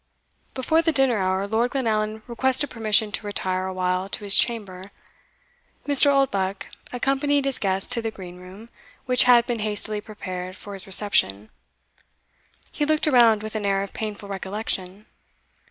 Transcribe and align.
Before 0.55 0.81
the 0.81 0.91
dinner 0.91 1.19
hour, 1.19 1.45
Lord 1.45 1.69
Glenallan 1.69 2.23
requested 2.25 2.71
permission 2.71 3.11
to 3.11 3.25
retire 3.27 3.67
a 3.67 3.71
while 3.73 4.09
to 4.09 4.23
his 4.23 4.35
chamber. 4.35 4.89
Mr. 5.87 6.07
Oldbuck 6.11 6.65
accompanied 6.91 7.45
his 7.45 7.59
guest 7.59 7.91
to 7.91 8.01
the 8.01 8.09
Green 8.09 8.37
Room, 8.39 8.69
which 9.05 9.25
had 9.25 9.45
been 9.45 9.59
hastily 9.59 10.01
prepared 10.01 10.55
for 10.55 10.73
his 10.73 10.87
reception. 10.87 11.51
He 12.71 12.83
looked 12.83 13.07
around 13.07 13.43
with 13.43 13.53
an 13.53 13.63
air 13.63 13.83
of 13.83 13.93
painful 13.93 14.27
recollection. 14.27 15.05